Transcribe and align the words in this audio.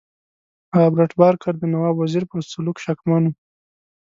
رابرټ 0.77 1.11
بارکر 1.19 1.53
د 1.59 1.63
نواب 1.73 1.95
وزیر 1.99 2.23
پر 2.31 2.39
سلوک 2.51 2.77
شکمن 2.85 3.23
وو. 3.25 3.33